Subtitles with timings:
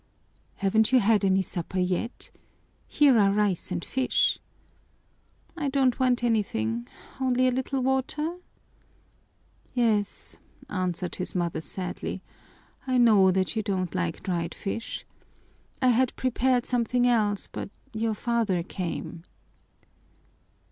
[0.55, 2.31] "Haven't you had any supper yet?
[2.87, 4.39] Here are rice and fish."
[5.55, 6.87] "I don't want anything,
[7.19, 8.37] only a little water."
[9.75, 12.23] "Yes," answered his mother sadly,
[12.87, 15.05] "I know that you don't like dried fish.
[15.83, 19.23] I had prepared something else, but your father came."